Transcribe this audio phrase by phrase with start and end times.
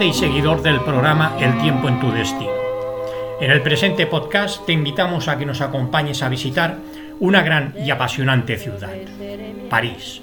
[0.00, 2.50] Y seguidor del programa El tiempo en tu destino.
[3.40, 6.78] En el presente podcast te invitamos a que nos acompañes a visitar
[7.20, 8.90] una gran y apasionante ciudad,
[9.68, 10.22] París.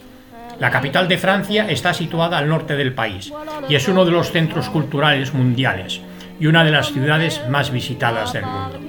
[0.60, 3.32] La capital de Francia está situada al norte del país
[3.70, 6.02] y es uno de los centros culturales mundiales
[6.40, 8.80] y una de las ciudades más visitadas del mundo.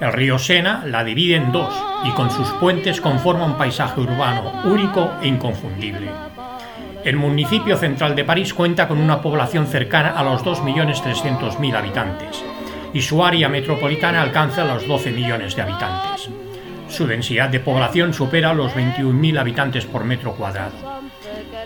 [0.00, 1.74] El río Sena la divide en dos
[2.04, 6.10] y con sus puentes conforma un paisaje urbano único e inconfundible.
[7.04, 12.42] El municipio central de París cuenta con una población cercana a los 2.300.000 habitantes
[12.94, 16.30] y su área metropolitana alcanza los 12 millones de habitantes.
[16.88, 21.02] Su densidad de población supera los 21.000 habitantes por metro cuadrado.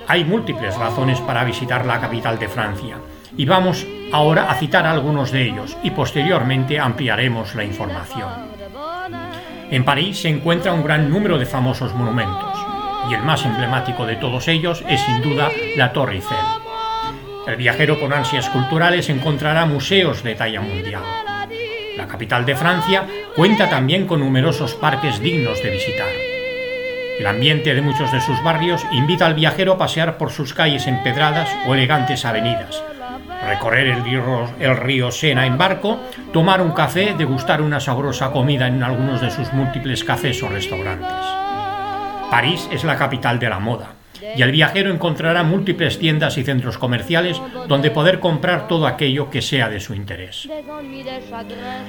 [0.08, 2.96] Hay múltiples razones para visitar la capital de Francia
[3.36, 8.28] y vamos ahora a citar algunos de ellos y posteriormente ampliaremos la información.
[9.70, 12.47] En París se encuentra un gran número de famosos monumentos
[13.08, 16.36] y el más emblemático de todos ellos es sin duda la Torre Eiffel.
[17.46, 21.02] El viajero con ansias culturales encontrará museos de talla mundial.
[21.96, 26.08] La capital de Francia cuenta también con numerosos parques dignos de visitar.
[27.18, 30.86] El ambiente de muchos de sus barrios invita al viajero a pasear por sus calles
[30.86, 32.80] empedradas o elegantes avenidas,
[33.48, 35.98] recorrer el río, el río, Sena en barco,
[36.32, 41.37] tomar un café, degustar una sabrosa comida en algunos de sus múltiples cafés o restaurantes.
[42.30, 43.94] París es la capital de la moda
[44.36, 49.42] y el viajero encontrará múltiples tiendas y centros comerciales donde poder comprar todo aquello que
[49.42, 50.48] sea de su interés.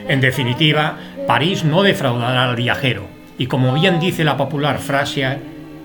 [0.08, 3.08] En definitiva, París no defraudará al viajero
[3.38, 5.26] y como bien dice la popular frase,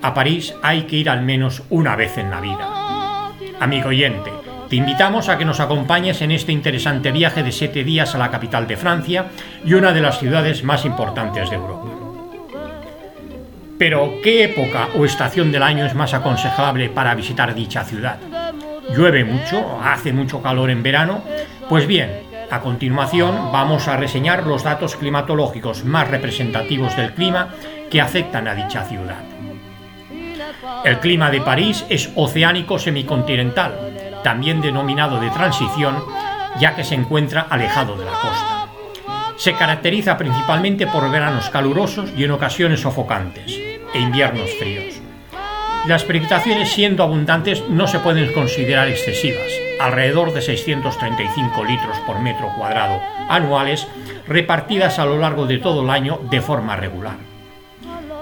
[0.01, 3.31] a París hay que ir al menos una vez en la vida.
[3.59, 4.31] Amigo oyente,
[4.69, 8.31] te invitamos a que nos acompañes en este interesante viaje de siete días a la
[8.31, 9.27] capital de Francia
[9.65, 12.04] y una de las ciudades más importantes de Europa.
[13.77, 18.19] Pero, ¿qué época o estación del año es más aconsejable para visitar dicha ciudad?
[18.95, 19.79] ¿Llueve mucho?
[19.83, 21.23] ¿Hace mucho calor en verano?
[21.67, 27.49] Pues bien, a continuación vamos a reseñar los datos climatológicos más representativos del clima
[27.89, 29.23] que afectan a dicha ciudad.
[30.85, 36.01] El clima de París es oceánico semicontinental, también denominado de transición,
[36.59, 38.54] ya que se encuentra alejado de la costa.
[39.37, 43.59] Se caracteriza principalmente por veranos calurosos y en ocasiones sofocantes,
[43.93, 45.01] e inviernos fríos.
[45.87, 52.49] Las precipitaciones, siendo abundantes, no se pueden considerar excesivas, alrededor de 635 litros por metro
[52.57, 53.87] cuadrado anuales,
[54.27, 57.17] repartidas a lo largo de todo el año de forma regular.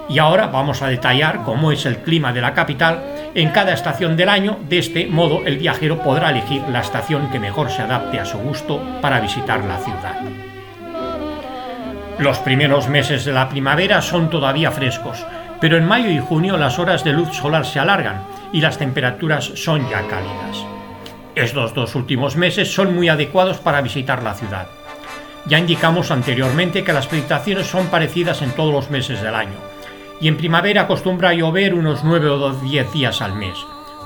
[0.10, 3.02] Y ahora vamos a detallar cómo es el clima de la capital
[3.34, 4.58] en cada estación del año.
[4.68, 8.38] De este modo, el viajero podrá elegir la estación que mejor se adapte a su
[8.40, 10.43] gusto para visitar la ciudad.
[12.20, 15.26] Los primeros meses de la primavera son todavía frescos,
[15.60, 19.46] pero en mayo y junio las horas de luz solar se alargan y las temperaturas
[19.56, 20.64] son ya cálidas.
[21.36, 24.68] Estos dos últimos meses son muy adecuados para visitar la ciudad.
[25.48, 29.58] Ya indicamos anteriormente que las precipitaciones son parecidas en todos los meses del año,
[30.22, 33.58] y en primavera acostumbra llover unos 9 o 10 días al mes,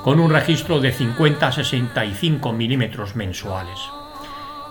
[0.02, 3.78] con un registro de 50 a 65 milímetros mensuales.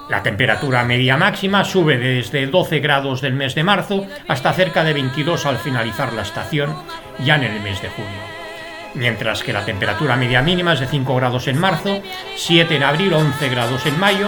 [0.09, 4.94] La temperatura media máxima sube desde 12 grados del mes de marzo hasta cerca de
[4.94, 6.73] 22 al finalizar la estación,
[7.19, 8.38] ya en el mes de junio.
[8.94, 12.01] Mientras que la temperatura media mínima es de 5 grados en marzo,
[12.35, 14.27] 7 en abril, 11 grados en mayo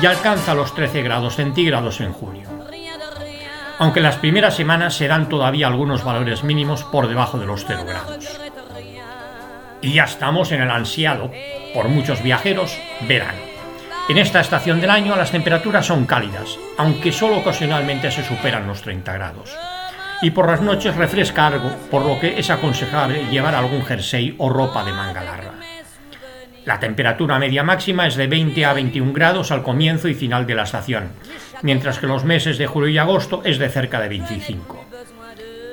[0.00, 2.48] y alcanza los 13 grados centígrados en junio.
[3.78, 7.84] Aunque las primeras semanas se dan todavía algunos valores mínimos por debajo de los 0
[7.86, 8.40] grados.
[9.80, 11.32] Y ya estamos en el ansiado,
[11.72, 12.78] por muchos viajeros,
[13.08, 13.53] verano.
[14.06, 18.82] En esta estación del año las temperaturas son cálidas, aunque solo ocasionalmente se superan los
[18.82, 19.56] 30 grados.
[20.20, 24.50] Y por las noches refresca algo, por lo que es aconsejable llevar algún jersey o
[24.50, 25.52] ropa de manga larga.
[26.66, 30.54] La temperatura media máxima es de 20 a 21 grados al comienzo y final de
[30.54, 31.08] la estación,
[31.62, 34.83] mientras que los meses de julio y agosto es de cerca de 25.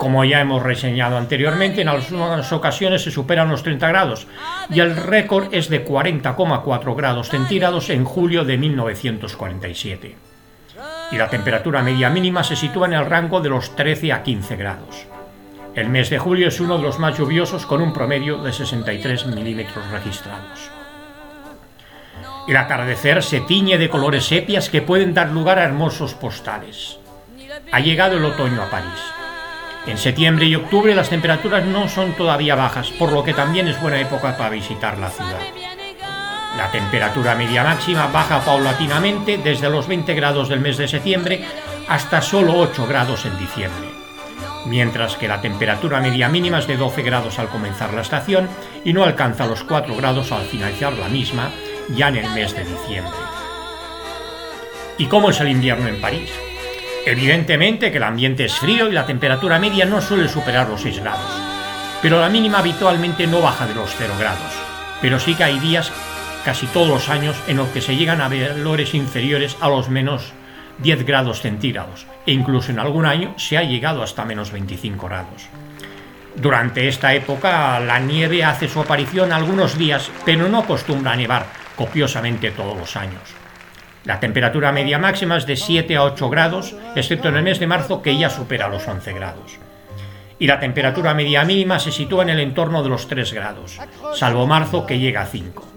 [0.01, 4.25] Como ya hemos reseñado anteriormente, en algunas ocasiones se superan los 30 grados
[4.71, 10.15] y el récord es de 40,4 grados centígrados en julio de 1947.
[11.12, 14.56] Y la temperatura media mínima se sitúa en el rango de los 13 a 15
[14.56, 15.06] grados.
[15.75, 19.27] El mes de julio es uno de los más lluviosos con un promedio de 63
[19.27, 20.71] milímetros registrados.
[22.47, 26.97] El atardecer se tiñe de colores sepias que pueden dar lugar a hermosos postales.
[27.71, 29.20] Ha llegado el otoño a París.
[29.88, 33.81] En septiembre y octubre las temperaturas no son todavía bajas, por lo que también es
[33.81, 35.39] buena época para visitar la ciudad.
[36.56, 41.44] La temperatura media máxima baja paulatinamente desde los 20 grados del mes de septiembre
[41.88, 43.88] hasta solo 8 grados en diciembre,
[44.68, 48.50] mientras que la temperatura media mínima es de 12 grados al comenzar la estación
[48.86, 51.50] y no alcanza los 4 grados al finalizar la misma
[51.89, 53.18] ya en el mes de diciembre.
[55.00, 56.30] ¿Y cómo es el invierno en París?
[57.06, 61.00] Evidentemente que el ambiente es frío y la temperatura media no suele superar los 6
[61.00, 61.31] grados,
[62.00, 64.53] pero la mínima habitualmente no baja de los 0 grados,
[65.01, 65.92] pero sí que hay días
[66.45, 70.31] casi todos los años en los que se llegan a valores inferiores a los menos
[70.77, 75.47] 10 grados centígrados e incluso en algún año se ha llegado hasta menos 25 grados.
[76.36, 81.47] Durante esta época la nieve hace su aparición algunos días, pero no acostumbra a nevar
[81.75, 83.41] copiosamente todos los años.
[84.03, 87.68] La temperatura media máxima es de 7 a 8 grados, excepto en el mes de
[87.68, 89.59] marzo que ya supera los 11 grados.
[90.39, 93.80] Y la temperatura media mínima se sitúa en el entorno de los 3 grados,
[94.15, 95.68] salvo marzo que llega a 5.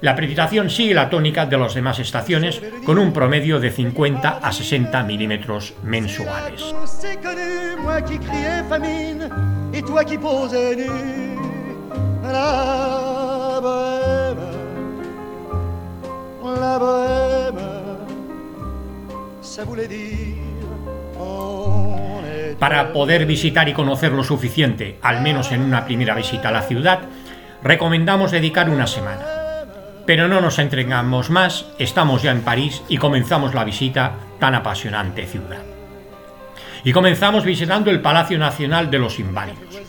[0.00, 4.52] La precipitación sigue la tónica de las demás estaciones con un promedio de 50 a
[4.52, 6.74] 60 milímetros mensuales.
[22.58, 26.62] Para poder visitar y conocer lo suficiente, al menos en una primera visita a la
[26.62, 27.00] ciudad,
[27.62, 29.26] recomendamos dedicar una semana.
[30.06, 35.26] Pero no nos entregamos más, estamos ya en París y comenzamos la visita tan apasionante
[35.26, 35.62] ciudad.
[36.82, 39.80] Y comenzamos visitando el Palacio Nacional de los Inválidos.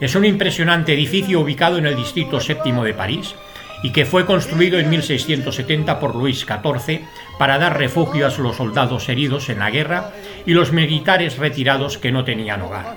[0.00, 3.34] Es un impresionante edificio ubicado en el distrito séptimo de París,
[3.82, 7.02] y que fue construido en 1670 por Luis XIV
[7.38, 10.12] para dar refugio a los soldados heridos en la guerra
[10.44, 12.96] y los militares retirados que no tenían hogar.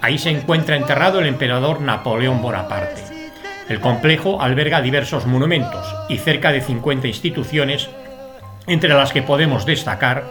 [0.00, 3.02] Ahí se encuentra enterrado el emperador Napoleón Bonaparte.
[3.68, 7.88] El complejo alberga diversos monumentos y cerca de 50 instituciones,
[8.68, 10.24] entre las que podemos destacar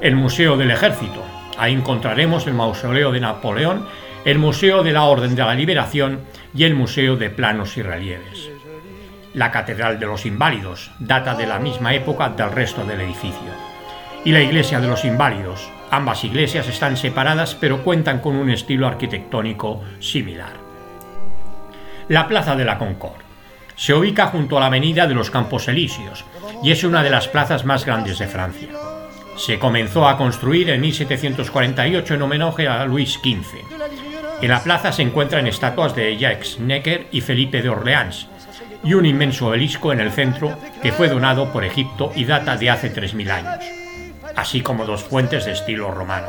[0.00, 1.22] el Museo del Ejército.
[1.56, 3.86] Ahí encontraremos el Mausoleo de Napoleón,
[4.24, 6.20] el Museo de la Orden de la Liberación
[6.54, 8.50] y el Museo de Planos y Relieves.
[9.32, 13.52] La Catedral de los Inválidos data de la misma época del resto del edificio.
[14.24, 15.70] Y la Iglesia de los Inválidos.
[15.92, 20.52] Ambas iglesias están separadas pero cuentan con un estilo arquitectónico similar.
[22.08, 23.24] La Plaza de la Concorde.
[23.76, 26.24] Se ubica junto a la Avenida de los Campos Elíseos
[26.64, 28.68] y es una de las plazas más grandes de Francia.
[29.36, 34.42] Se comenzó a construir en 1748 en homenaje a Luis XV.
[34.42, 38.26] En la plaza se encuentran estatuas de Jacques Necker y Felipe de Orleans,
[38.82, 42.70] y un inmenso obelisco en el centro que fue donado por Egipto y data de
[42.70, 43.64] hace 3.000 años,
[44.36, 46.28] así como dos fuentes de estilo romano.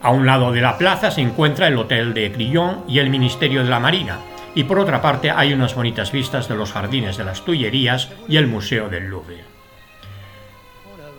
[0.00, 3.62] A un lado de la plaza se encuentra el Hotel de Crillon y el Ministerio
[3.62, 4.18] de la Marina,
[4.54, 8.36] y por otra parte hay unas bonitas vistas de los jardines de las Tullerías y
[8.36, 9.44] el Museo del Louvre.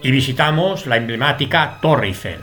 [0.02, 2.42] Y visitamos la emblemática Torre Eiffel.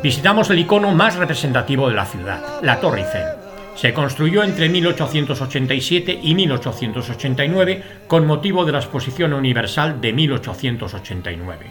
[0.00, 6.20] Visitamos el icono más representativo de la ciudad, la Torre Eiffel se construyó entre 1887
[6.22, 11.66] y 1889 con motivo de la Exposición Universal de 1889.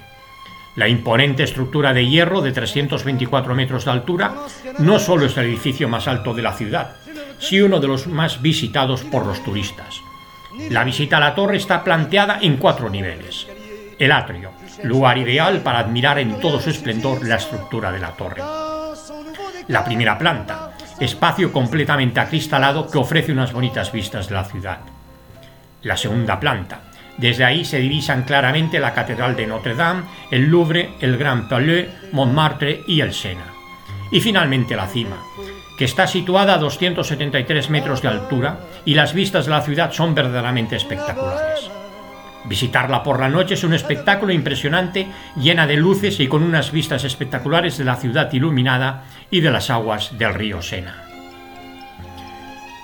[0.76, 4.34] La imponente estructura de hierro de 324 metros de altura
[4.80, 6.96] no solo es el edificio más alto de la ciudad,
[7.40, 10.02] sino uno de los más visitados por los turistas.
[10.70, 13.48] La visita a la torre está planteada en cuatro niveles.
[14.00, 14.52] El atrio,
[14.84, 18.42] lugar ideal para admirar en todo su esplendor la estructura de la torre.
[19.68, 20.71] La primera planta,
[21.02, 24.80] espacio completamente acristalado que ofrece unas bonitas vistas de la ciudad.
[25.82, 26.82] La segunda planta.
[27.18, 31.88] Desde ahí se divisan claramente la Catedral de Notre Dame, el Louvre, el Grand Palais,
[32.12, 33.46] Montmartre y el Sena.
[34.12, 35.18] Y finalmente la cima,
[35.78, 40.14] que está situada a 273 metros de altura y las vistas de la ciudad son
[40.14, 41.81] verdaderamente espectaculares.
[42.46, 47.04] Visitarla por la noche es un espectáculo impresionante, llena de luces y con unas vistas
[47.04, 51.04] espectaculares de la ciudad iluminada y de las aguas del río Sena.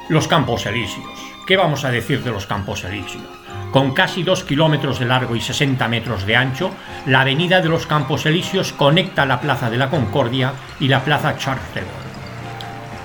[0.10, 1.20] Los Campos Elíseos.
[1.48, 3.24] ¿Qué vamos a decir de los Campos Elíseos?
[3.72, 6.72] Con casi 2 kilómetros de largo y 60 metros de ancho,
[7.06, 11.38] la avenida de los Campos Elíseos conecta la Plaza de la Concordia y la Plaza
[11.38, 12.07] Charles.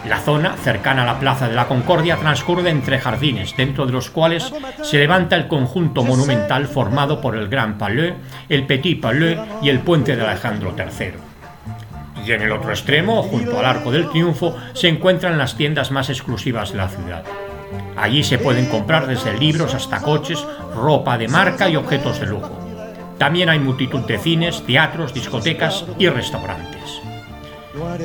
[0.07, 4.11] La zona, cercana a la Plaza de la Concordia, transcurre entre jardines, dentro de los
[4.11, 8.15] cuales se levanta el conjunto monumental formado por el Gran Palais,
[8.49, 11.13] el Petit Palais y el Puente de Alejandro III.
[12.27, 16.09] Y en el otro extremo, junto al Arco del Triunfo, se encuentran las tiendas más
[16.11, 17.23] exclusivas de la ciudad.
[17.97, 20.45] Allí se pueden comprar desde libros hasta coches,
[20.75, 22.59] ropa de marca y objetos de lujo.
[23.19, 27.02] También hay multitud de cines, teatros, discotecas y restaurantes.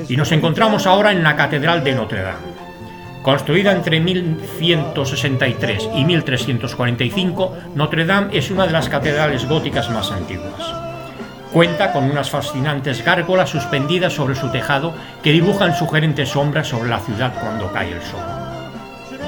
[0.08, 2.68] Y nos encontramos ahora en la Catedral de Notre Dame.
[3.22, 10.74] Construida entre 1163 y 1345, Notre Dame es una de las catedrales góticas más antiguas.
[11.52, 14.94] Cuenta con unas fascinantes gárgolas suspendidas sobre su tejado
[15.24, 18.22] que dibujan sugerentes sombras sobre la ciudad cuando cae el sol.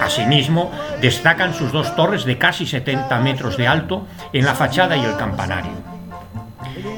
[0.01, 5.03] Asimismo, destacan sus dos torres de casi 70 metros de alto en la fachada y
[5.03, 5.98] el campanario.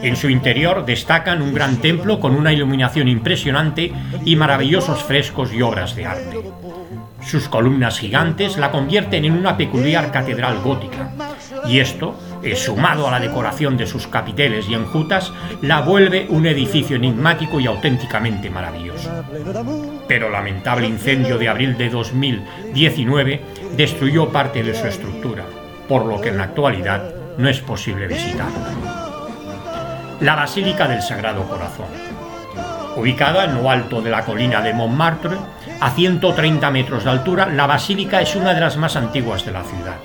[0.02, 3.94] En su interior destacan un gran templo con una iluminación impresionante
[4.26, 6.38] y maravillosos frescos y obras de arte.
[7.22, 11.12] Sus columnas gigantes la convierten en una peculiar catedral gótica,
[11.68, 12.20] y esto,
[12.56, 17.68] sumado a la decoración de sus capiteles y enjutas, la vuelve un edificio enigmático y
[17.68, 19.10] auténticamente maravilloso.
[20.08, 23.42] Pero lamentable incendio de abril de 2019
[23.78, 25.46] destruyó parte de su estructura,
[25.88, 29.01] por lo que en la actualidad no es posible visitarla.
[30.22, 31.88] La Basílica del Sagrado Corazón.
[32.96, 35.36] Ubicada en lo alto de la colina de Montmartre,
[35.80, 39.64] a 130 metros de altura, la basílica es una de las más antiguas de la
[39.64, 39.98] ciudad.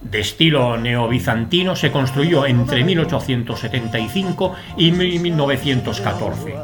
[0.00, 6.54] De estilo neobizantino, se construyó entre 1875 y 1914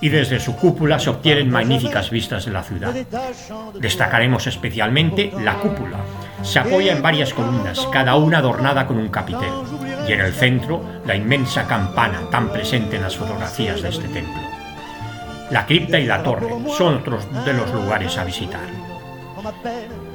[0.00, 2.94] y desde su cúpula se obtienen magníficas vistas de la ciudad.
[3.80, 5.98] Destacaremos especialmente la cúpula.
[6.42, 9.50] Se apoya en varias columnas, cada una adornada con un capitel,
[10.08, 14.42] y en el centro la inmensa campana tan presente en las fotografías de este templo.
[15.50, 18.60] La cripta y la torre son otros de los lugares a visitar.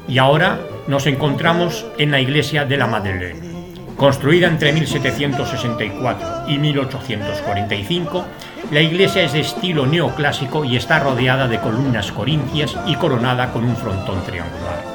[0.07, 3.53] Y ahora nos encontramos en la iglesia de la Madeleine.
[3.97, 8.25] Construida entre 1764 y 1845,
[8.71, 13.63] la iglesia es de estilo neoclásico y está rodeada de columnas corintias y coronada con
[13.63, 14.92] un frontón triangular.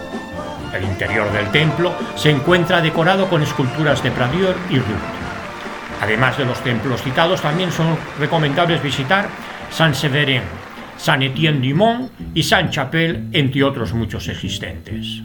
[0.75, 4.85] El interior del templo se encuentra decorado con esculturas de Pradier y Ruth.
[6.01, 9.29] Además de los templos citados, también son recomendables visitar
[9.71, 10.43] Saint-Séverin,
[10.97, 15.23] Saint-Étienne-du-Mont y Saint-Chapelle, entre otros muchos existentes.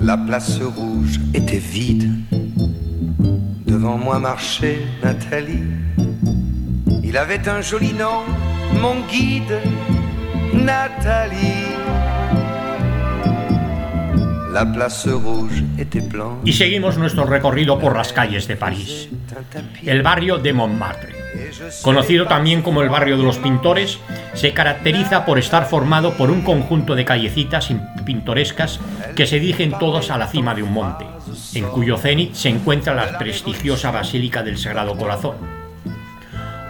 [0.00, 2.10] La place rouge était vide.
[3.66, 5.64] Devant moi marchait Nathalie.
[7.04, 8.24] Il avait un joli nom,
[8.80, 9.60] mon guide,
[10.54, 11.87] Nathalie.
[16.44, 19.08] Y seguimos nuestro recorrido por las calles de París.
[19.84, 21.14] El barrio de Montmartre,
[21.82, 23.98] conocido también como el barrio de los pintores,
[24.34, 27.68] se caracteriza por estar formado por un conjunto de callecitas
[28.06, 28.80] pintorescas
[29.14, 31.04] que se dirigen todos a la cima de un monte,
[31.54, 35.36] en cuyo cenit se encuentra la prestigiosa Basílica del Sagrado Corazón.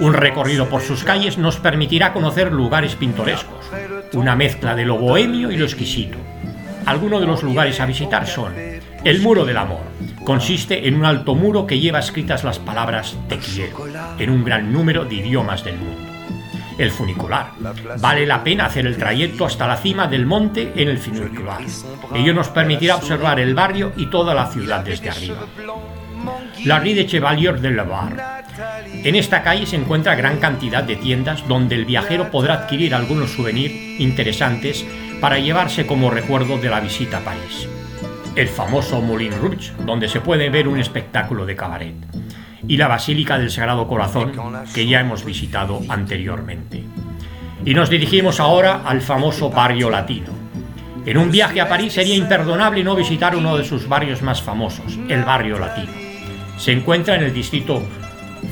[0.01, 3.67] Un recorrido por sus calles nos permitirá conocer lugares pintorescos,
[4.15, 6.19] una mezcla de lo bohemio y lo exquisito
[6.89, 8.55] algunos de los lugares a visitar son
[9.05, 9.83] el Muro del Amor.
[10.25, 13.85] Consiste en un alto muro que lleva escritas las palabras Te quiero
[14.19, 16.01] en un gran número de idiomas del mundo.
[16.79, 17.51] El funicular.
[18.01, 21.61] Vale la pena hacer el trayecto hasta la cima del monte en el funicular.
[22.15, 25.47] Ello nos permitirá observar el barrio y toda la ciudad desde arriba.
[26.65, 28.45] La Rue de Chevalier de Bar.
[29.05, 33.33] En esta calle se encuentra gran cantidad de tiendas donde el viajero podrá adquirir algunos
[33.33, 34.85] souvenirs interesantes
[35.21, 37.69] para llevarse como recuerdo de la visita a París.
[38.37, 41.95] El famoso Moulin Rouge, donde se puede ver un espectáculo de cabaret.
[42.67, 44.33] Y la Basílica del Sagrado Corazón,
[44.75, 46.85] que ya hemos visitado anteriormente.
[47.65, 50.33] Y nos dirigimos ahora al famoso barrio latino.
[51.05, 54.99] En un viaje a París sería imperdonable no visitar uno de sus barrios más famosos,
[55.09, 55.93] el barrio latino.
[56.59, 57.83] Se encuentra en el distrito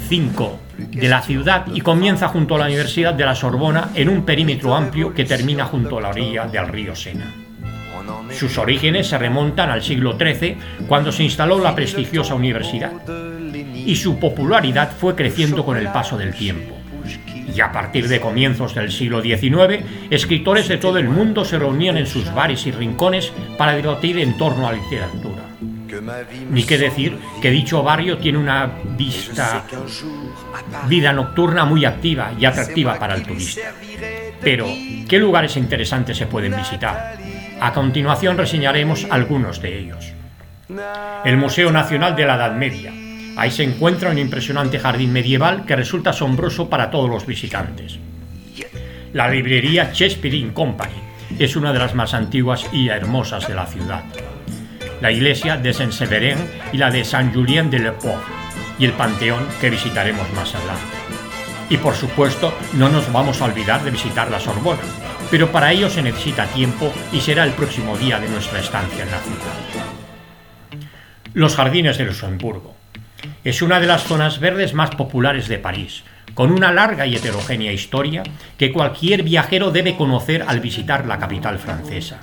[0.09, 4.25] 5 de la ciudad y comienza junto a la Universidad de la Sorbona en un
[4.25, 7.33] perímetro amplio que termina junto a la orilla del río Sena.
[8.31, 10.57] Sus orígenes se remontan al siglo XIII,
[10.87, 12.93] cuando se instaló la prestigiosa universidad,
[13.75, 16.77] y su popularidad fue creciendo con el paso del tiempo.
[17.55, 21.97] Y a partir de comienzos del siglo XIX, escritores de todo el mundo se reunían
[21.97, 25.26] en sus bares y rincones para debatir en torno a la literatura.
[26.51, 29.65] Ni qué decir que dicho barrio tiene una vista,
[30.89, 33.73] vida nocturna muy activa y atractiva para el turista.
[34.41, 34.67] Pero,
[35.09, 37.17] ¿qué lugares interesantes se pueden visitar?
[37.61, 40.13] A continuación reseñaremos algunos de ellos.
[41.25, 42.93] El Museo Nacional de la Edad Media.
[43.37, 47.99] Ahí se encuentra un impresionante jardín medieval que resulta asombroso para todos los visitantes.
[49.13, 50.95] La librería Shakespeare Company
[51.39, 54.05] es una de las más antiguas y hermosas de la ciudad
[55.07, 56.37] la iglesia de Saint-Séverin
[56.73, 58.21] y la de Saint-Julien de Le Pont.
[58.77, 60.83] y el Panteón que visitaremos más adelante.
[61.71, 64.81] Y por supuesto, no nos vamos a olvidar de visitar la Sorbona,
[65.31, 69.11] pero para ello se necesita tiempo y será el próximo día de nuestra estancia en
[69.13, 70.89] la ciudad.
[71.35, 72.75] Los Jardines de Luxemburgo.
[73.45, 76.03] Es una de las zonas verdes más populares de París,
[76.35, 78.25] con una larga y heterogénea historia
[78.59, 82.19] que cualquier viajero debe conocer al visitar la capital francesa.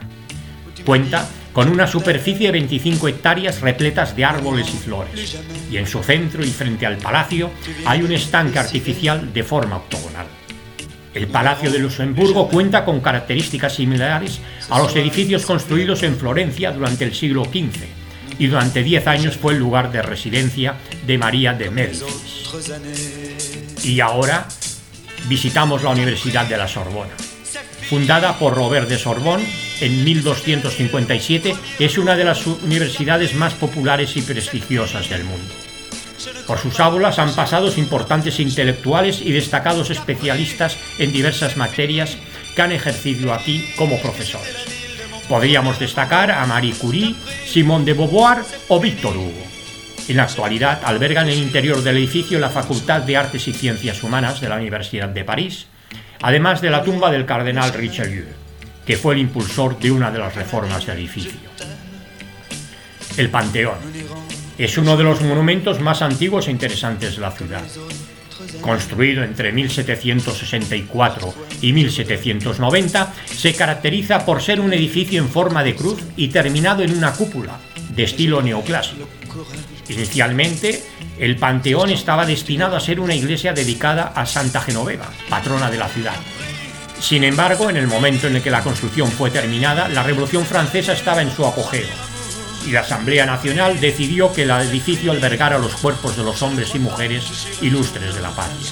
[0.86, 5.38] Cuenta con una superficie de 25 hectáreas repletas de árboles y flores,
[5.72, 7.52] y en su centro y frente al palacio
[7.86, 10.26] hay un estanque artificial de forma octogonal.
[11.14, 17.06] El Palacio de Luxemburgo cuenta con características similares a los edificios construidos en Florencia durante
[17.06, 17.84] el siglo XV
[18.40, 20.74] y durante 10 años fue el lugar de residencia
[21.06, 22.50] de María de Médicis.
[23.84, 24.48] Y ahora
[25.28, 27.14] visitamos la Universidad de la Sorbona.
[27.94, 29.46] Fundada por Robert de Sorbonne
[29.80, 35.54] en 1257, es una de las universidades más populares y prestigiosas del mundo.
[36.48, 42.18] Por sus aulas han pasado importantes intelectuales y destacados especialistas en diversas materias
[42.56, 44.56] que han ejercido aquí como profesores.
[45.30, 47.14] Podríamos destacar a Marie Curie,
[47.46, 49.46] Simone de Beauvoir o Victor Hugo.
[50.08, 54.02] En la actualidad alberga en el interior del edificio la Facultad de Artes y Ciencias
[54.02, 55.68] Humanas de la Universidad de París,
[56.22, 58.25] además de la tumba del cardenal Richelieu,
[58.86, 61.39] que fue el impulsor de una de las reformas del edificio.
[63.17, 63.77] El Panteón
[64.58, 67.63] es uno de los monumentos más antiguos e interesantes de la ciudad.
[68.62, 76.00] Construido entre 1764 y 1790, se caracteriza por ser un edificio en forma de cruz
[76.17, 77.60] y terminado en una cúpula,
[77.96, 79.08] de estilo neoclásico.
[79.89, 80.84] Inicialmente,
[81.20, 85.88] el panteón estaba destinado a ser una iglesia dedicada a Santa Genoveva, patrona de la
[85.88, 86.15] ciudad.
[87.00, 90.93] Sin embargo, en el momento en el que la construcción fue terminada, la Revolución Francesa
[90.93, 91.88] estaba en su apogeo
[92.65, 96.80] y la Asamblea Nacional decidió que el edificio albergara los cuerpos de los hombres y
[96.80, 98.71] mujeres ilustres de la patria.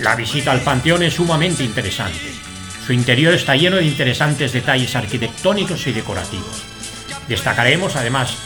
[0.00, 2.32] La visita al panteón es sumamente interesante.
[2.86, 6.62] Su interior está lleno de interesantes detalles arquitectónicos y decorativos.
[7.28, 8.36] Destacaremos además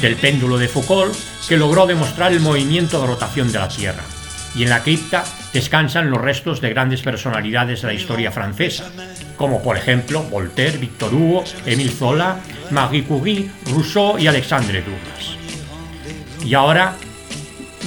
[0.00, 1.14] del péndulo de Foucault
[1.48, 4.02] que logró demostrar el movimiento de rotación de la Tierra.
[4.54, 8.90] Y en la cripta descansan los restos de grandes personalidades de la historia francesa,
[9.36, 12.38] como por ejemplo Voltaire, Victor Hugo, Émile Zola,
[12.70, 15.36] Marie Curie, Rousseau y Alexandre Dumas.
[16.44, 16.94] Y ahora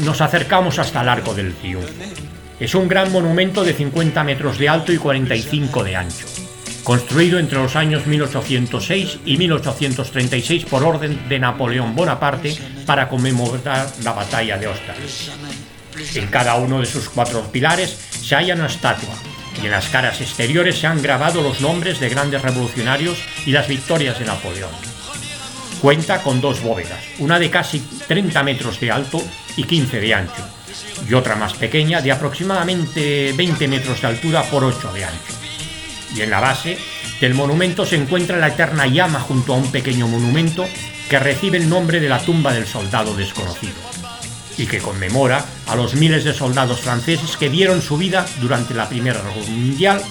[0.03, 1.87] nos acercamos hasta el Arco del Triunfo.
[2.59, 6.25] Es un gran monumento de 50 metros de alto y 45 de ancho,
[6.83, 14.13] construido entre los años 1806 y 1836 por orden de Napoleón Bonaparte para conmemorar la
[14.13, 15.29] batalla de Austerlitz.
[16.15, 17.89] En cada uno de sus cuatro pilares
[18.21, 19.13] se halla una estatua,
[19.61, 23.67] y en las caras exteriores se han grabado los nombres de grandes revolucionarios y las
[23.67, 24.71] victorias de Napoleón.
[25.81, 29.21] Cuenta con dos bóvedas, una de casi 30 metros de alto
[29.55, 30.43] y 15 de ancho,
[31.09, 35.38] y otra más pequeña de aproximadamente 20 metros de altura por 8 de ancho.
[36.15, 36.77] Y en la base
[37.21, 40.67] del monumento se encuentra la eterna llama junto a un pequeño monumento
[41.09, 43.73] que recibe el nombre de la tumba del soldado desconocido
[44.57, 48.89] y que conmemora a los miles de soldados franceses que dieron su vida durante la
[48.89, 50.01] Primera Guerra Mundial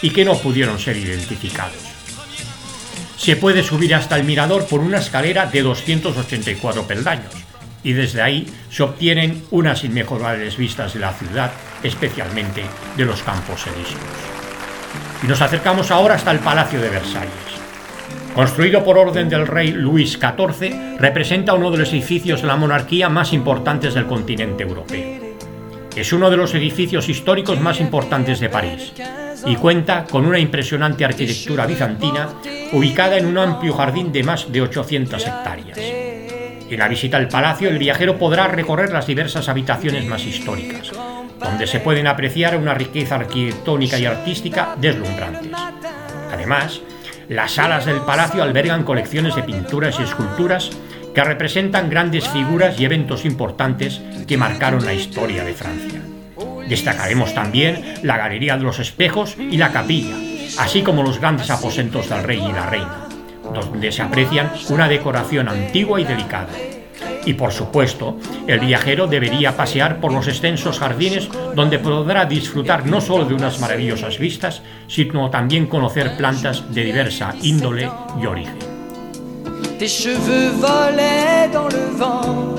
[0.00, 1.74] y que no pudieron ser identificados.
[3.16, 7.32] Se puede subir hasta el mirador por una escalera de 284 peldaños
[7.82, 12.64] y desde ahí se obtienen unas inmejorables vistas de la ciudad, especialmente
[12.96, 14.35] de los campos elíseos.
[15.22, 17.30] Y nos acercamos ahora hasta el Palacio de Versalles.
[18.34, 23.08] Construido por orden del rey Luis XIV, representa uno de los edificios de la monarquía
[23.08, 25.26] más importantes del continente europeo.
[25.96, 28.92] Es uno de los edificios históricos más importantes de París
[29.46, 32.28] y cuenta con una impresionante arquitectura bizantina
[32.72, 35.78] ubicada en un amplio jardín de más de 800 hectáreas.
[36.68, 40.90] En la visita al palacio, el viajero podrá recorrer las diversas habitaciones más históricas,
[41.38, 45.52] donde se pueden apreciar una riqueza arquitectónica y artística deslumbrantes.
[46.32, 46.80] Además,
[47.28, 50.70] las salas del palacio albergan colecciones de pinturas y esculturas
[51.14, 56.00] que representan grandes figuras y eventos importantes que marcaron la historia de Francia.
[56.68, 60.16] Destacaremos también la Galería de los Espejos y la capilla,
[60.58, 63.05] así como los grandes aposentos del rey y la reina,
[63.52, 66.48] donde se aprecian una decoración antigua y delicada.
[67.24, 73.00] Y por supuesto, el viajero debería pasear por los extensos jardines donde podrá disfrutar no
[73.00, 77.90] solo de unas maravillosas vistas, sino también conocer plantas de diversa índole
[78.22, 78.56] y origen.
[79.78, 82.54] Tes cheveux volaient dans le vent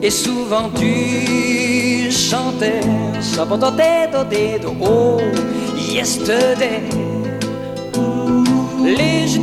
[0.00, 2.80] et souvent tu chantais
[5.94, 6.82] yesterday
[8.84, 9.38] les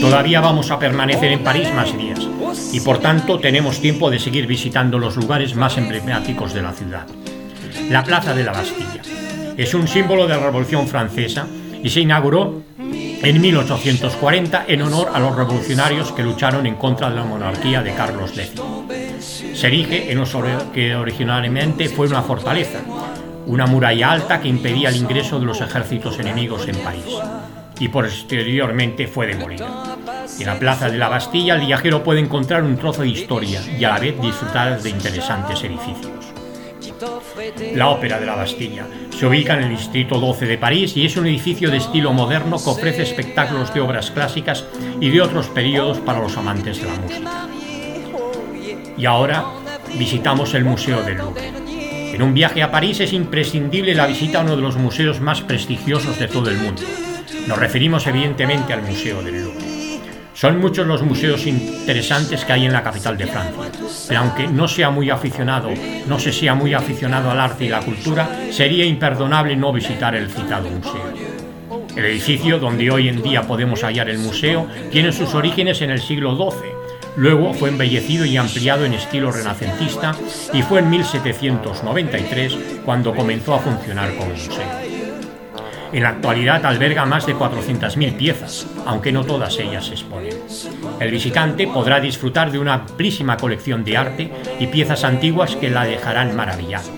[0.00, 2.26] Todavía vamos a permanecer en París más días
[2.72, 7.06] y por tanto tenemos tiempo de seguir visitando los lugares más emblemáticos de la ciudad.
[7.90, 9.02] La Plaza de la Bastilla
[9.56, 11.46] es un símbolo de la Revolución Francesa
[11.82, 17.16] y se inauguró en 1840 en honor a los revolucionarios que lucharon en contra de
[17.16, 18.62] la monarquía de Carlos X.
[19.52, 20.24] Se erige en lo
[20.72, 22.78] que originalmente fue una fortaleza,
[23.46, 27.04] una muralla alta que impedía el ingreso de los ejércitos enemigos en París
[27.80, 29.96] y posteriormente fue demolida.
[30.38, 33.82] En la plaza de la Bastilla el viajero puede encontrar un trozo de historia y
[33.84, 36.10] a la vez disfrutar de interesantes edificios.
[37.74, 41.16] La Ópera de la Bastilla se ubica en el distrito 12 de París y es
[41.16, 44.64] un edificio de estilo moderno que ofrece espectáculos de obras clásicas
[45.00, 47.48] y de otros periodos para los amantes de la música.
[48.96, 49.44] Y ahora
[49.98, 51.48] visitamos el Museo del Louvre.
[52.12, 55.40] En un viaje a París es imprescindible la visita a uno de los museos más
[55.40, 56.82] prestigiosos de todo el mundo,
[57.46, 59.70] nos referimos evidentemente al Museo del Louvre.
[60.40, 63.70] Son muchos los museos interesantes que hay en la capital de Francia,
[64.08, 65.68] pero aunque no sea muy aficionado,
[66.06, 70.30] no se sea muy aficionado al arte y la cultura, sería imperdonable no visitar el
[70.30, 71.12] citado museo.
[71.94, 76.00] El edificio donde hoy en día podemos hallar el museo tiene sus orígenes en el
[76.00, 76.70] siglo XII.
[77.16, 80.14] Luego fue embellecido y ampliado en estilo renacentista
[80.54, 84.89] y fue en 1793 cuando comenzó a funcionar como museo.
[85.92, 90.34] En la actualidad alberga más de 400.000 piezas, aunque no todas ellas se exponen.
[91.00, 95.84] El visitante podrá disfrutar de una amplísima colección de arte y piezas antiguas que la
[95.84, 96.88] dejarán maravillado.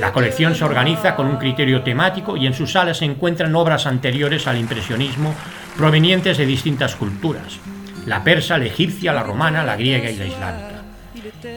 [0.00, 3.86] La colección se organiza con un criterio temático y en sus salas se encuentran obras
[3.86, 5.34] anteriores al impresionismo
[5.76, 7.58] provenientes de distintas culturas,
[8.06, 10.75] la persa, la egipcia, la romana, la griega y la islámica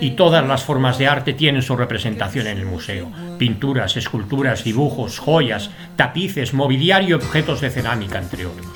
[0.01, 3.11] y todas las formas de arte tienen su representación en el museo.
[3.37, 8.67] Pinturas, esculturas, dibujos, joyas, tapices, mobiliario y objetos de cerámica, entre otros.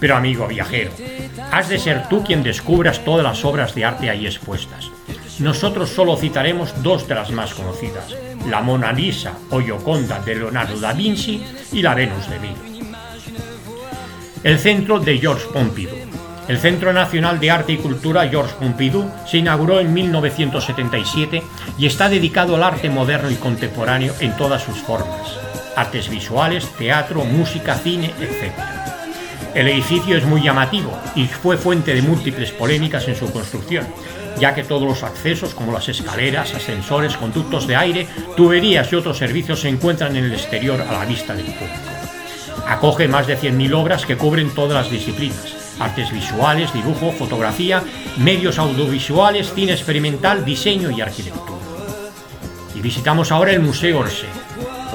[0.00, 0.92] Pero amigo viajero,
[1.50, 4.90] has de ser tú quien descubras todas las obras de arte ahí expuestas.
[5.40, 8.14] Nosotros solo citaremos dos de las más conocidas,
[8.48, 12.68] la Mona Lisa o Gioconda de Leonardo da Vinci y la Venus de Milo.
[14.42, 15.97] El centro de Georges Pompidou
[16.48, 21.42] el Centro Nacional de Arte y Cultura Georges Pompidou se inauguró en 1977
[21.76, 25.38] y está dedicado al arte moderno y contemporáneo en todas sus formas,
[25.76, 28.52] artes visuales, teatro, música, cine, etc.
[29.54, 33.86] El edificio es muy llamativo y fue fuente de múltiples polémicas en su construcción,
[34.40, 38.06] ya que todos los accesos como las escaleras, ascensores, conductos de aire,
[38.36, 41.90] tuberías y otros servicios se encuentran en el exterior a la vista del público.
[42.66, 47.82] Acoge más de 100.000 obras que cubren todas las disciplinas, artes visuales, dibujo, fotografía,
[48.18, 51.58] medios audiovisuales, cine experimental, diseño y arquitectura.
[52.74, 54.28] Y visitamos ahora el Museo Orsay.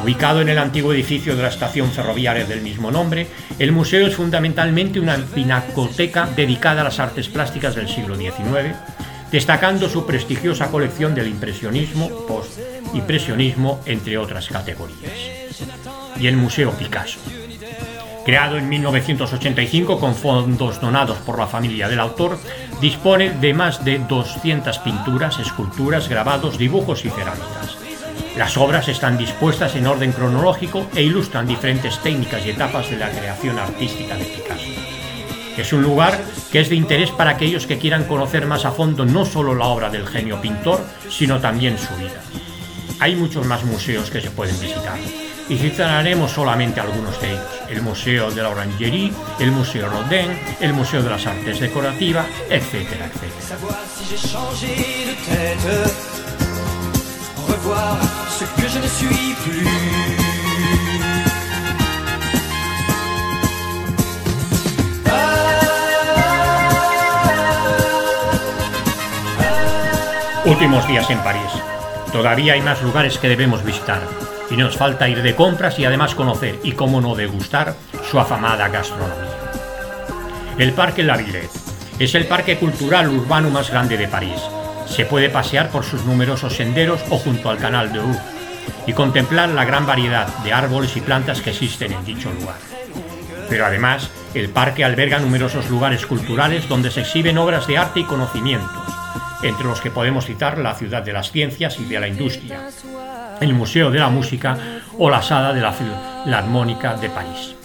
[0.02, 4.16] Ubicado en el antiguo edificio de la estación ferroviaria del mismo nombre, el museo es
[4.16, 8.76] fundamentalmente una pinacoteca dedicada a las artes plásticas del siglo XIX,
[9.32, 15.14] destacando su prestigiosa colección del impresionismo, post-impresionismo, entre otras categorías.
[16.20, 17.20] Y el Museo Picasso
[18.26, 22.40] Creado en 1985 con fondos donados por la familia del autor,
[22.80, 27.78] dispone de más de 200 pinturas, esculturas, grabados, dibujos y cerámicas.
[28.38, 33.10] Las obras están dispuestas en orden cronológico e ilustran diferentes técnicas y etapas de la
[33.10, 34.72] creación artística de Picasso.
[35.58, 36.18] Es un lugar
[36.50, 39.66] que es de interés para aquellos que quieran conocer más a fondo no solo la
[39.66, 42.22] obra del genio pintor, sino también su vida.
[43.00, 44.98] Hay muchos más museos que se pueden visitar
[45.50, 47.62] y citaremos solamente algunos de ellos.
[47.70, 53.08] El Museo de la Orangerie, el Museo Rodin, el Museo de las Artes Decorativas, etcétera,
[53.08, 53.34] etcétera.
[70.46, 71.42] Últimos días en París.
[72.12, 74.02] Todavía hay más lugares que debemos visitar
[74.54, 77.76] y nos falta ir de compras y además conocer y cómo no degustar
[78.10, 79.32] su afamada gastronomía.
[80.60, 81.50] El Parque La Villette
[81.98, 84.40] es el parque cultural urbano más grande de París.
[84.86, 88.16] Se puede pasear por sus numerosos senderos o junto al canal de Ur
[88.86, 92.58] y contemplar la gran variedad de árboles y plantas que existen en dicho lugar.
[93.50, 98.04] Pero además, el parque alberga numerosos lugares culturales donde se exhiben obras de arte y
[98.04, 98.84] conocimientos,
[99.42, 102.70] entre los que podemos citar la ciudad de las ciencias y de la industria,
[103.44, 104.58] el Museo de la Música
[104.98, 107.56] o la Sala de la Filarmónica de París.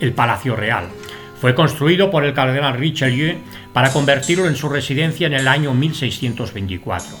[0.00, 0.88] El Palacio Real
[1.40, 3.38] fue construido por el cardenal Richelieu
[3.72, 7.16] para convertirlo en su residencia en el año 1624.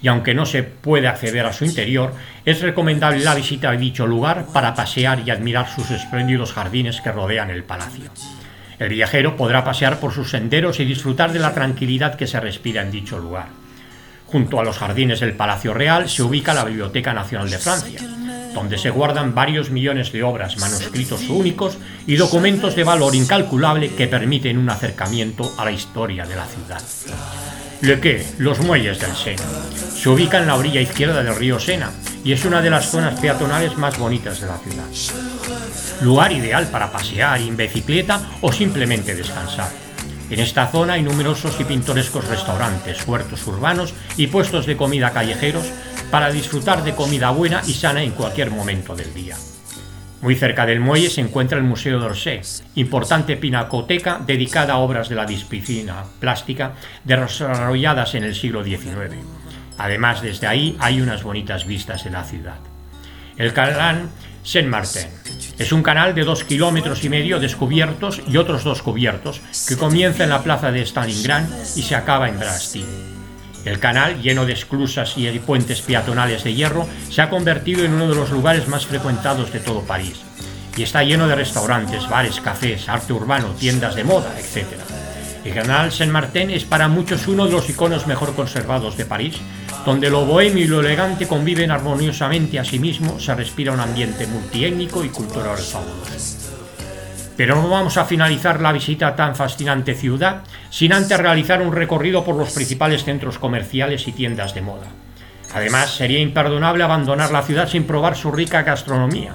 [0.00, 4.06] Y aunque no se puede acceder a su interior, es recomendable la visita a dicho
[4.06, 8.10] lugar para pasear y admirar sus espléndidos jardines que rodean el palacio.
[8.78, 12.82] El viajero podrá pasear por sus senderos y disfrutar de la tranquilidad que se respira
[12.82, 13.48] en dicho lugar.
[14.30, 18.00] Junto a los jardines del Palacio Real se ubica la Biblioteca Nacional de Francia,
[18.52, 24.06] donde se guardan varios millones de obras, manuscritos únicos y documentos de valor incalculable que
[24.06, 26.82] permiten un acercamiento a la historia de la ciudad.
[27.80, 29.42] Le Quai, los muelles del Sena.
[29.96, 31.90] Se ubica en la orilla izquierda del río Sena
[32.22, 34.84] y es una de las zonas peatonales más bonitas de la ciudad.
[36.02, 39.87] Lugar ideal para pasear en bicicleta o simplemente descansar.
[40.30, 45.64] En esta zona hay numerosos y pintorescos restaurantes, huertos urbanos y puestos de comida callejeros
[46.10, 49.36] para disfrutar de comida buena y sana en cualquier momento del día.
[50.20, 52.40] Muy cerca del muelle se encuentra el Museo d'Orsay,
[52.74, 59.14] importante pinacoteca dedicada a obras de la disciplina plástica desarrolladas en el siglo XIX.
[59.78, 62.58] Además, desde ahí hay unas bonitas vistas de la ciudad.
[63.36, 63.52] El
[64.48, 65.08] canal Saint-Martin
[65.58, 70.24] es un canal de dos kilómetros y medio descubiertos y otros dos cubiertos que comienza
[70.24, 71.44] en la plaza de Stalingrad
[71.76, 72.86] y se acaba en Brastil.
[73.64, 78.08] El canal, lleno de esclusas y puentes peatonales de hierro, se ha convertido en uno
[78.08, 80.20] de los lugares más frecuentados de todo París.
[80.76, 84.87] Y está lleno de restaurantes, bares, cafés, arte urbano, tiendas de moda, etc.
[85.48, 89.36] El canal Saint-Martin es para muchos uno de los iconos mejor conservados de París,
[89.86, 94.26] donde lo bohemio y lo elegante conviven armoniosamente a sí mismo, se respira un ambiente
[94.26, 96.52] multiétnico y cultural fabuloso.
[97.34, 101.72] Pero no vamos a finalizar la visita a tan fascinante ciudad sin antes realizar un
[101.72, 104.88] recorrido por los principales centros comerciales y tiendas de moda.
[105.54, 109.34] Además, sería imperdonable abandonar la ciudad sin probar su rica gastronomía.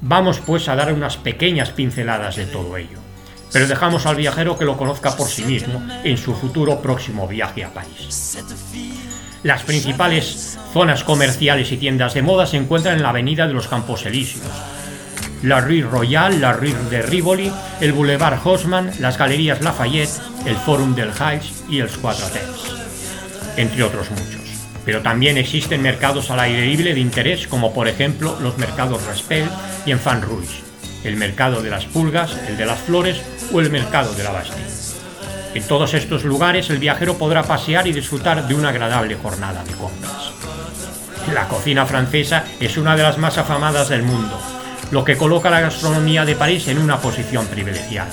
[0.00, 3.09] Vamos pues a dar unas pequeñas pinceladas de todo ello.
[3.52, 7.64] Pero dejamos al viajero que lo conozca por sí mismo en su futuro próximo viaje
[7.64, 8.38] a París.
[9.42, 13.68] Las principales zonas comerciales y tiendas de moda se encuentran en la Avenida de los
[13.68, 14.44] Campos Elíseos,
[15.42, 20.94] la Rue Royale, la Rue de Rivoli, el Boulevard Haussmann, las Galerías Lafayette, el Forum
[20.94, 22.40] del Heights y el Quatre
[23.56, 24.40] entre otros muchos.
[24.84, 29.48] Pero también existen mercados al aire libre de interés, como por ejemplo los mercados Raspel
[29.84, 30.62] y Enfant Rouge,
[31.04, 33.20] el mercado de las pulgas, el de las flores
[33.52, 34.64] o el mercado de la Bastille.
[35.54, 39.74] En todos estos lugares el viajero podrá pasear y disfrutar de una agradable jornada de
[39.74, 40.32] compras.
[41.34, 44.40] La cocina francesa es una de las más afamadas del mundo
[44.90, 48.10] lo que coloca la gastronomía de París en una posición privilegiada.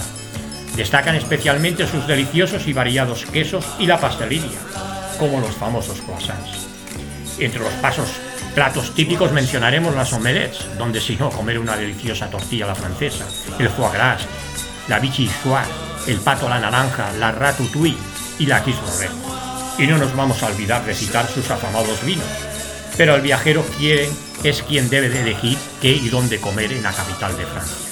[0.75, 4.59] Destacan especialmente sus deliciosos y variados quesos y la pastelería,
[5.17, 6.67] como los famosos croissants.
[7.39, 8.07] Entre los pasos
[8.53, 13.25] platos típicos mencionaremos las omelettes, donde si no comer una deliciosa tortilla a la francesa,
[13.59, 14.25] el foie gras,
[14.87, 15.67] la bichichoire,
[16.07, 17.97] el pato a la naranja, la ratatouille
[18.39, 18.79] y la quiche
[19.77, 22.25] Y no nos vamos a olvidar de citar sus afamados vinos,
[22.97, 24.09] pero el viajero quiere,
[24.43, 27.87] es quien debe de elegir qué y dónde comer en la capital de Francia.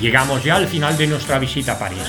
[0.00, 2.02] Llegamos ya al final de nuestra visita a París.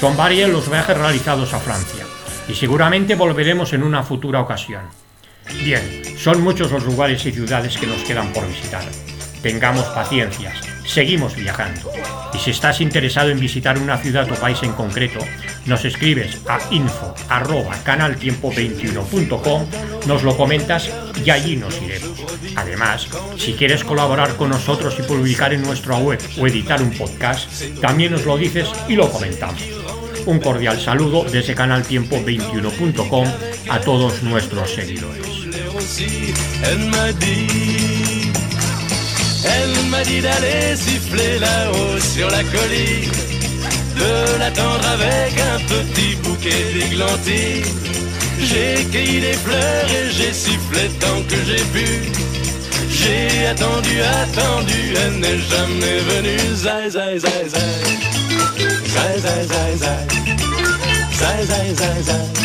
[0.00, 2.04] Son varios los viajes realizados a Francia
[2.48, 5.01] y seguramente volveremos en una futura ocasión.
[5.64, 8.84] Bien, son muchos los lugares y ciudades que nos quedan por visitar.
[9.42, 10.52] Tengamos paciencia,
[10.86, 11.90] seguimos viajando.
[12.32, 15.18] Y si estás interesado en visitar una ciudad o país en concreto,
[15.66, 19.66] nos escribes a info canaltiempo21.com,
[20.06, 20.88] nos lo comentas
[21.24, 22.20] y allí nos iremos.
[22.56, 27.50] Además, si quieres colaborar con nosotros y publicar en nuestra web o editar un podcast,
[27.80, 29.60] también nos lo dices y lo comentamos.
[30.26, 33.26] Un cordial saludo desde canaltiempo21.com
[33.70, 35.26] a todos nuestros seguidores.
[39.44, 43.10] Elle m'a dit d'aller siffler là-haut sur la colline,
[43.96, 47.66] de l'attendre avec un petit bouquet d'églantines.
[48.38, 51.86] J'ai cueilli des fleurs et j'ai sifflé tant que j'ai pu.
[52.90, 56.54] J'ai attendu, attendu, elle n'est jamais venue.
[56.54, 58.01] Zai, zai, zai, zai.
[58.58, 60.06] Zai, zai, zai, zai.
[61.18, 62.42] Zai, zai, zai.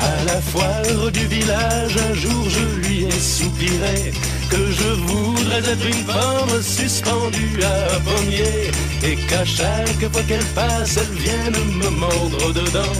[0.00, 4.12] À la foire du village, un jour je lui ai soupiré
[4.50, 8.70] que je voudrais être une pomme suspendue à un pommier
[9.04, 12.96] et qu'à chaque fois qu'elle passe, elle vienne me mordre dedans.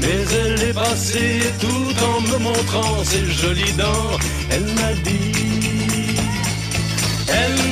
[0.00, 4.18] Mais elle est passée tout en me montrant ses jolies dents.
[4.50, 6.16] Elle m'a dit,
[7.28, 7.71] elle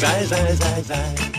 [0.00, 1.37] 在在在在。